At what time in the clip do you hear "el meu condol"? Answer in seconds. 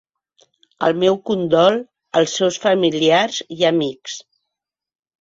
0.87-1.77